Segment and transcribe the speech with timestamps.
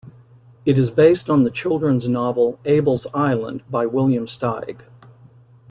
[0.65, 4.81] It is based on the children's novel "Abel's Island" by William Steig.